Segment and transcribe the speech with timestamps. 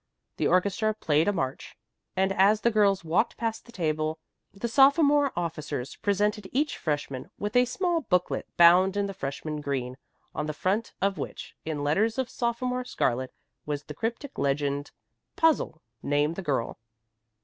[0.37, 1.77] The orchestra played a march,
[2.15, 4.17] and as the girls walked past the table
[4.51, 9.97] the sophomore officers presented each freshman with a small booklet bound in the freshman green,
[10.33, 13.31] on the front cover of which, in letters of sophomore scarlet,
[13.67, 14.89] was the cryptic legend:
[15.35, 16.79] "Puzzle name the girl."